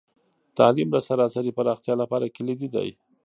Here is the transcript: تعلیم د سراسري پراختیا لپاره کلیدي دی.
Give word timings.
تعلیم 0.57 0.89
د 0.91 0.97
سراسري 1.07 1.51
پراختیا 1.57 1.93
لپاره 2.01 2.33
کلیدي 2.37 2.67
دی. 2.75 2.89